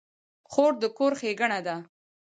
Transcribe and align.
خور 0.51 0.73
د 0.81 0.83
کور 0.97 1.11
ښېګڼه 1.19 1.59
ده. 1.67 1.75